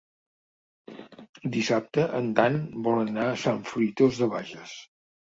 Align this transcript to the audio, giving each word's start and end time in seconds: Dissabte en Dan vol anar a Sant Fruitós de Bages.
Dissabte 1.55 2.05
en 2.19 2.31
Dan 2.39 2.57
vol 2.87 3.01
anar 3.01 3.25
a 3.33 3.35
Sant 3.43 3.61
Fruitós 3.73 4.17
de 4.23 4.31
Bages. 4.33 4.73